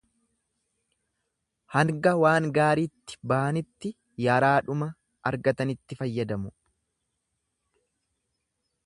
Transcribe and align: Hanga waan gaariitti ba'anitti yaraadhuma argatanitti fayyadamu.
Hanga 1.73 2.13
waan 2.23 2.47
gaariitti 2.55 3.19
ba'anitti 3.33 3.93
yaraadhuma 4.27 4.89
argatanitti 5.33 6.01
fayyadamu. 6.01 6.53